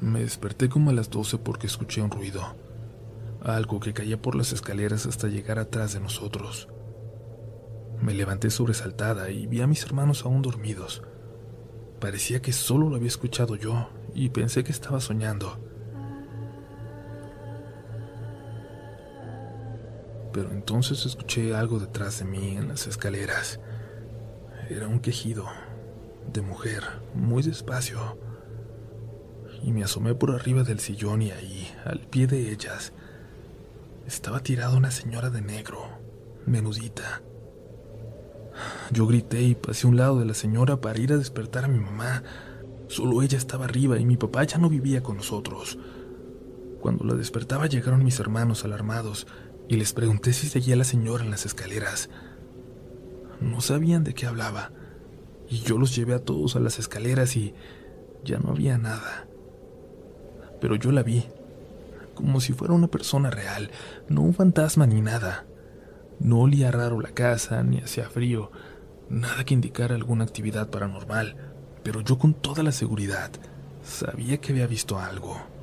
Me 0.00 0.20
desperté 0.20 0.68
como 0.68 0.90
a 0.90 0.94
las 0.94 1.10
12 1.10 1.38
porque 1.38 1.66
escuché 1.66 2.00
un 2.00 2.10
ruido, 2.10 2.56
algo 3.42 3.80
que 3.80 3.92
caía 3.92 4.20
por 4.20 4.34
las 4.34 4.52
escaleras 4.52 5.06
hasta 5.06 5.28
llegar 5.28 5.58
atrás 5.58 5.92
de 5.92 6.00
nosotros. 6.00 6.68
Me 8.00 8.14
levanté 8.14 8.50
sobresaltada 8.50 9.30
y 9.30 9.46
vi 9.46 9.60
a 9.60 9.66
mis 9.66 9.84
hermanos 9.84 10.24
aún 10.24 10.42
dormidos. 10.42 11.02
Parecía 12.00 12.40
que 12.42 12.52
solo 12.52 12.88
lo 12.88 12.96
había 12.96 13.08
escuchado 13.08 13.56
yo 13.56 13.88
y 14.14 14.30
pensé 14.30 14.64
que 14.64 14.72
estaba 14.72 15.00
soñando. 15.00 15.58
Pero 20.34 20.50
entonces 20.50 21.06
escuché 21.06 21.54
algo 21.54 21.78
detrás 21.78 22.18
de 22.18 22.24
mí 22.24 22.56
en 22.56 22.66
las 22.66 22.88
escaleras. 22.88 23.60
Era 24.68 24.88
un 24.88 24.98
quejido, 24.98 25.46
de 26.32 26.42
mujer, 26.42 26.82
muy 27.14 27.44
despacio. 27.44 28.18
Y 29.62 29.70
me 29.70 29.84
asomé 29.84 30.16
por 30.16 30.32
arriba 30.32 30.64
del 30.64 30.80
sillón 30.80 31.22
y 31.22 31.30
ahí, 31.30 31.72
al 31.84 32.00
pie 32.00 32.26
de 32.26 32.50
ellas, 32.50 32.92
estaba 34.08 34.40
tirada 34.40 34.76
una 34.76 34.90
señora 34.90 35.30
de 35.30 35.40
negro, 35.40 35.86
menudita. 36.46 37.22
Yo 38.90 39.06
grité 39.06 39.40
y 39.40 39.54
pasé 39.54 39.86
a 39.86 39.90
un 39.90 39.96
lado 39.96 40.18
de 40.18 40.26
la 40.26 40.34
señora 40.34 40.80
para 40.80 40.98
ir 40.98 41.12
a 41.12 41.16
despertar 41.16 41.64
a 41.64 41.68
mi 41.68 41.78
mamá. 41.78 42.24
Solo 42.88 43.22
ella 43.22 43.38
estaba 43.38 43.66
arriba 43.66 44.00
y 44.00 44.04
mi 44.04 44.16
papá 44.16 44.42
ya 44.42 44.58
no 44.58 44.68
vivía 44.68 45.00
con 45.00 45.16
nosotros. 45.16 45.78
Cuando 46.80 47.04
la 47.04 47.14
despertaba 47.14 47.66
llegaron 47.66 48.04
mis 48.04 48.18
hermanos 48.18 48.64
alarmados 48.64 49.28
y 49.68 49.76
les 49.76 49.92
pregunté 49.92 50.32
si 50.32 50.48
seguía 50.48 50.76
la 50.76 50.84
señora 50.84 51.24
en 51.24 51.30
las 51.30 51.46
escaleras. 51.46 52.10
No 53.40 53.60
sabían 53.60 54.04
de 54.04 54.14
qué 54.14 54.26
hablaba 54.26 54.72
y 55.48 55.60
yo 55.60 55.78
los 55.78 55.94
llevé 55.94 56.14
a 56.14 56.24
todos 56.24 56.56
a 56.56 56.60
las 56.60 56.78
escaleras 56.78 57.36
y 57.36 57.54
ya 58.24 58.38
no 58.38 58.50
había 58.50 58.78
nada. 58.78 59.26
Pero 60.60 60.76
yo 60.76 60.92
la 60.92 61.02
vi, 61.02 61.24
como 62.14 62.40
si 62.40 62.52
fuera 62.52 62.74
una 62.74 62.88
persona 62.88 63.30
real, 63.30 63.70
no 64.08 64.22
un 64.22 64.34
fantasma 64.34 64.86
ni 64.86 65.00
nada. 65.00 65.46
No 66.20 66.40
olía 66.40 66.70
raro 66.70 67.00
la 67.00 67.10
casa, 67.10 67.62
ni 67.62 67.78
hacía 67.78 68.08
frío, 68.08 68.50
nada 69.08 69.44
que 69.44 69.54
indicara 69.54 69.94
alguna 69.94 70.24
actividad 70.24 70.70
paranormal, 70.70 71.36
pero 71.82 72.00
yo 72.00 72.18
con 72.18 72.34
toda 72.34 72.62
la 72.62 72.72
seguridad 72.72 73.30
sabía 73.82 74.38
que 74.38 74.52
había 74.52 74.66
visto 74.66 74.98
algo. 74.98 75.53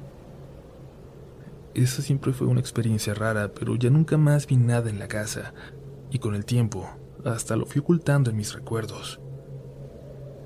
Esa 1.74 2.02
siempre 2.02 2.34
fue 2.34 2.48
una 2.48 2.60
experiencia 2.60 3.14
rara, 3.14 3.54
pero 3.54 3.76
ya 3.76 3.90
nunca 3.90 4.18
más 4.18 4.46
vi 4.46 4.58
nada 4.58 4.90
en 4.90 5.00
la 5.00 5.08
casa, 5.08 5.54
y 6.10 6.20
con 6.20 6.36
el 6.36 6.46
tiempo 6.46 6.90
hasta 7.24 7.56
lo 7.56 7.66
fui 7.66 7.80
ocultando 7.82 8.30
en 8.30 8.38
mis 8.38 8.54
recuerdos. 8.54 9.20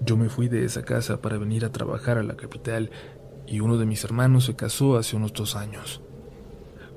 Yo 0.06 0.18
me 0.18 0.30
fui 0.30 0.50
de 0.50 0.66
esa 0.66 0.84
casa 0.84 1.22
para 1.22 1.38
venir 1.38 1.66
a 1.66 1.72
trabajar 1.72 2.18
a 2.18 2.24
la 2.24 2.36
capital 2.36 2.92
y 3.48 3.60
uno 3.60 3.78
de 3.78 3.86
mis 3.86 4.04
hermanos 4.04 4.46
se 4.46 4.56
casó 4.56 4.98
hace 4.98 5.16
unos 5.16 5.34
dos 5.34 5.56
años. 5.56 6.02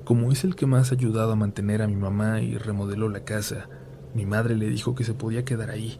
Como 0.03 0.31
es 0.31 0.43
el 0.43 0.55
que 0.55 0.65
más 0.65 0.91
ha 0.91 0.95
ayudado 0.95 1.31
a 1.31 1.35
mantener 1.35 1.81
a 1.81 1.87
mi 1.87 1.95
mamá 1.95 2.41
y 2.41 2.57
remodeló 2.57 3.09
la 3.09 3.23
casa, 3.23 3.69
mi 4.13 4.25
madre 4.25 4.55
le 4.55 4.69
dijo 4.69 4.95
que 4.95 5.03
se 5.03 5.13
podía 5.13 5.45
quedar 5.45 5.69
ahí, 5.69 5.99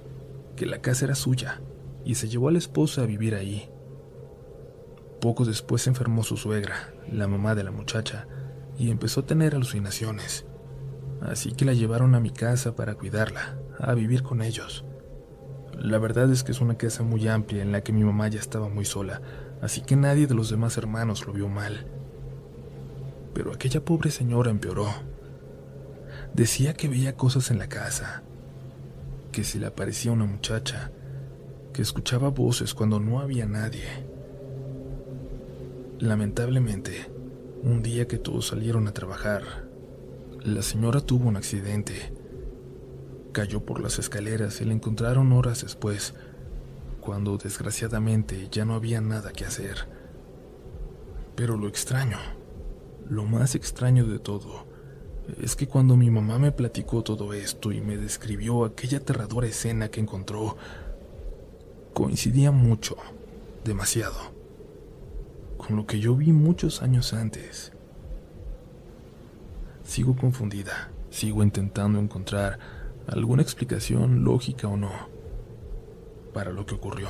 que 0.55 0.65
la 0.65 0.81
casa 0.81 1.05
era 1.05 1.15
suya, 1.15 1.61
y 2.03 2.15
se 2.15 2.27
llevó 2.27 2.49
a 2.49 2.51
la 2.51 2.57
esposa 2.57 3.03
a 3.03 3.05
vivir 3.05 3.35
ahí. 3.35 3.69
Poco 5.21 5.43
después 5.43 5.81
se 5.81 5.89
enfermó 5.89 6.23
su 6.23 6.37
suegra, 6.37 6.93
la 7.11 7.27
mamá 7.27 7.53
de 7.53 7.63
la 7.63 7.71
muchacha, 7.71 8.27
y 8.77 8.89
empezó 8.89 9.21
a 9.21 9.25
tener 9.25 9.53
alucinaciones. 9.53 10.45
Así 11.21 11.51
que 11.51 11.65
la 11.65 11.73
llevaron 11.73 12.15
a 12.15 12.21
mi 12.21 12.31
casa 12.31 12.75
para 12.75 12.95
cuidarla, 12.95 13.57
a 13.77 13.93
vivir 13.93 14.23
con 14.23 14.41
ellos. 14.41 14.85
La 15.77 15.97
verdad 15.97 16.31
es 16.31 16.43
que 16.43 16.53
es 16.53 16.61
una 16.61 16.77
casa 16.77 17.03
muy 17.03 17.27
amplia 17.27 17.61
en 17.61 17.71
la 17.71 17.81
que 17.81 17.91
mi 17.91 18.03
mamá 18.03 18.29
ya 18.29 18.39
estaba 18.39 18.69
muy 18.69 18.85
sola, 18.85 19.21
así 19.61 19.81
que 19.81 19.97
nadie 19.97 20.27
de 20.27 20.35
los 20.35 20.49
demás 20.49 20.77
hermanos 20.77 21.25
lo 21.25 21.33
vio 21.33 21.49
mal. 21.49 21.87
Pero 23.33 23.53
aquella 23.53 23.83
pobre 23.83 24.11
señora 24.11 24.51
empeoró. 24.51 24.87
Decía 26.33 26.73
que 26.73 26.87
veía 26.87 27.15
cosas 27.15 27.51
en 27.51 27.59
la 27.59 27.67
casa, 27.67 28.23
que 29.31 29.43
se 29.43 29.59
le 29.59 29.65
aparecía 29.67 30.11
una 30.11 30.25
muchacha, 30.25 30.91
que 31.73 31.81
escuchaba 31.81 32.29
voces 32.29 32.73
cuando 32.73 32.99
no 32.99 33.19
había 33.19 33.45
nadie. 33.45 34.08
Lamentablemente, 35.99 37.11
un 37.61 37.83
día 37.83 38.07
que 38.07 38.17
todos 38.17 38.47
salieron 38.47 38.87
a 38.87 38.93
trabajar, 38.93 39.69
la 40.43 40.61
señora 40.61 41.01
tuvo 41.01 41.27
un 41.27 41.35
accidente 41.37 42.13
Cayó 43.31 43.63
por 43.63 43.79
las 43.79 43.99
escaleras 43.99 44.59
y 44.59 44.65
la 44.65 44.73
encontraron 44.73 45.31
horas 45.33 45.61
después, 45.61 46.15
cuando 46.99 47.37
desgraciadamente 47.37 48.47
ya 48.51 48.65
no 48.65 48.73
había 48.73 49.01
nada 49.01 49.31
que 49.31 49.45
hacer. 49.45 49.87
Pero 51.35 51.55
lo 51.55 51.67
extraño, 51.67 52.17
lo 53.07 53.25
más 53.25 53.53
extraño 53.53 54.05
de 54.05 54.17
todo, 54.17 54.65
es 55.41 55.55
que 55.55 55.67
cuando 55.67 55.95
mi 55.95 56.09
mamá 56.09 56.39
me 56.39 56.51
platicó 56.51 57.03
todo 57.03 57.33
esto 57.33 57.71
y 57.71 57.81
me 57.81 57.97
describió 57.97 58.65
aquella 58.65 58.97
aterradora 58.97 59.45
escena 59.45 59.89
que 59.89 59.99
encontró, 59.99 60.57
coincidía 61.93 62.49
mucho, 62.49 62.97
demasiado, 63.63 64.17
con 65.69 65.77
lo 65.77 65.85
que 65.85 65.99
yo 65.99 66.15
vi 66.15 66.33
muchos 66.33 66.81
años 66.81 67.13
antes. 67.13 67.71
Sigo 69.83 70.15
confundida, 70.15 70.89
sigo 71.11 71.43
intentando 71.43 71.99
encontrar 71.99 72.57
alguna 73.05 73.43
explicación 73.43 74.23
lógica 74.23 74.67
o 74.67 74.77
no 74.77 74.91
para 76.33 76.51
lo 76.51 76.65
que 76.65 76.73
ocurrió. 76.73 77.09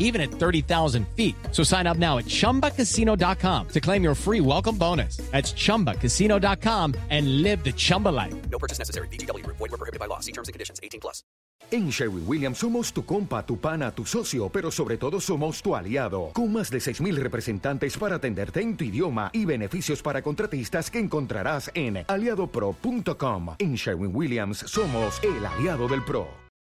even 0.00 0.20
at 0.20 0.32
30,000 0.32 1.06
feet. 1.14 1.36
So 1.52 1.62
sign 1.62 1.86
up 1.86 1.98
now 1.98 2.18
at 2.18 2.26
chumbacasino.com 2.26 3.68
to 3.68 3.80
claim 3.80 4.02
your 4.02 4.16
free 4.16 4.40
welcome 4.40 4.76
bonus. 4.76 5.18
That's 5.30 5.52
chumbacasino.com 5.52 6.94
and 7.10 7.42
live 7.42 7.62
the 7.62 7.72
Chumba 7.72 8.08
life. 8.08 8.34
No 8.50 8.58
purchase 8.58 8.80
necessary. 8.80 9.06
BGW. 9.08 9.46
Void 9.46 9.60
were 9.60 9.68
prohibited 9.78 10.00
by 10.00 10.06
law. 10.06 10.18
See 10.18 10.32
terms 10.32 10.48
and 10.48 10.52
conditions. 10.52 10.80
18 10.82 11.00
plus. 11.00 11.22
En 11.72 11.88
Sherwin 11.90 12.24
Williams 12.26 12.58
somos 12.58 12.92
tu 12.92 13.04
compa, 13.04 13.46
tu 13.46 13.58
pana, 13.58 13.92
tu 13.92 14.04
socio, 14.04 14.48
pero 14.48 14.72
sobre 14.72 14.96
todo 14.96 15.20
somos 15.20 15.62
tu 15.62 15.76
aliado, 15.76 16.30
con 16.32 16.52
más 16.52 16.68
de 16.68 16.78
6.000 16.78 17.14
representantes 17.16 17.96
para 17.96 18.16
atenderte 18.16 18.60
en 18.60 18.76
tu 18.76 18.84
idioma 18.84 19.30
y 19.32 19.44
beneficios 19.44 20.02
para 20.02 20.20
contratistas 20.20 20.90
que 20.90 20.98
encontrarás 20.98 21.70
en 21.74 22.04
aliadopro.com. 22.08 23.54
En 23.58 23.74
Sherwin 23.76 24.10
Williams 24.14 24.64
somos 24.66 25.20
el 25.22 25.46
aliado 25.46 25.86
del 25.86 26.04
PRO. 26.04 26.49